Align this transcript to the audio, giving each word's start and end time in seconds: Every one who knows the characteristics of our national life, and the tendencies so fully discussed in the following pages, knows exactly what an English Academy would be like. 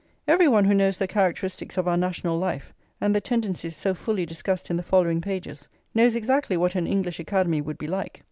Every 0.27 0.47
one 0.47 0.65
who 0.65 0.73
knows 0.73 0.97
the 0.97 1.05
characteristics 1.07 1.77
of 1.77 1.87
our 1.87 1.95
national 1.95 2.39
life, 2.39 2.73
and 2.99 3.13
the 3.13 3.21
tendencies 3.21 3.75
so 3.75 3.93
fully 3.93 4.25
discussed 4.25 4.71
in 4.71 4.77
the 4.77 4.81
following 4.81 5.21
pages, 5.21 5.67
knows 5.93 6.15
exactly 6.15 6.57
what 6.57 6.73
an 6.73 6.87
English 6.87 7.19
Academy 7.19 7.61
would 7.61 7.77
be 7.77 7.85
like. 7.85 8.19